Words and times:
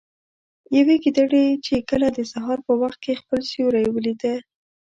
يوې 0.77 0.95
ګيدړې 1.03 1.45
چې 1.65 1.75
کله 1.89 2.07
د 2.11 2.19
سهار 2.31 2.59
په 2.67 2.73
وخت 2.81 2.97
كې 3.03 3.13
خپل 3.21 3.39
سيورى 3.51 3.83
وليده 3.91 4.33